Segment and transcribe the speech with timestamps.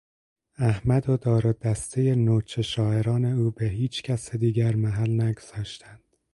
[0.57, 6.03] احمد و دار و دستهی نوچه شاعران او به هیچکس دیگر محل نگذاشتند.